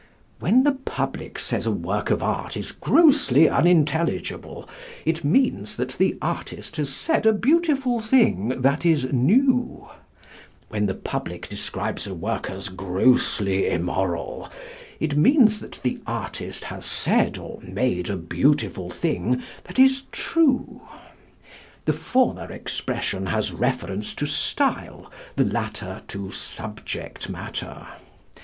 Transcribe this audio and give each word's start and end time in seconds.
When 0.39 0.63
the 0.63 0.71
public 0.71 1.37
says 1.37 1.67
a 1.67 1.71
work 1.71 2.11
is 2.55 2.71
grossly 2.71 3.47
unintelligible, 3.47 4.67
it 5.05 5.23
means 5.23 5.75
that 5.77 5.89
the 5.89 6.17
artist 6.19 6.77
has 6.77 6.91
said 6.91 7.27
a 7.27 7.33
beautiful 7.33 7.99
thing 7.99 8.47
that 8.63 8.83
is 8.83 9.13
new; 9.13 9.87
when 10.69 10.87
the 10.87 10.95
public 10.95 11.47
describes 11.49 12.07
a 12.07 12.15
work 12.15 12.49
as 12.49 12.69
grossly 12.69 13.67
immoral, 13.69 14.49
it 14.99 15.15
means 15.15 15.59
that 15.59 15.79
the 15.83 16.01
artist 16.07 16.63
has 16.63 16.83
said 16.83 17.37
or 17.37 17.59
made 17.61 18.09
a 18.09 18.17
beautiful 18.17 18.89
thing 18.89 19.43
that 19.65 19.77
is 19.77 20.05
true. 20.11 20.81
The 21.85 21.93
former 21.93 22.51
expression 22.51 23.27
has 23.27 23.51
reference 23.53 24.15
to 24.15 24.25
style; 24.25 25.11
the 25.35 25.45
latter 25.45 26.01
to 26.07 26.31
subject 26.31 27.29
matter. 27.29 27.85